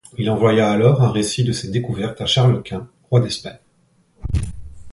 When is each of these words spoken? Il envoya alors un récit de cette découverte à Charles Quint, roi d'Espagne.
Il 0.17 0.31
envoya 0.31 0.71
alors 0.71 1.03
un 1.03 1.11
récit 1.11 1.43
de 1.43 1.51
cette 1.51 1.69
découverte 1.69 2.19
à 2.21 2.25
Charles 2.25 2.63
Quint, 2.63 2.89
roi 3.11 3.19
d'Espagne. 3.21 3.59